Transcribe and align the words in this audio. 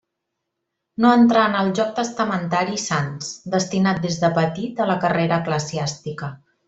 No 1.03 1.09
entrà 1.17 1.43
en 1.49 1.57
el 1.59 1.69
joc 1.79 1.91
testamentari 1.99 2.79
Sanç, 2.85 3.29
destinat 3.57 4.01
des 4.07 4.21
de 4.25 4.33
petit 4.39 4.83
a 4.87 4.89
la 4.95 4.97
carrera 5.05 5.39
eclesiàstica. 5.47 6.33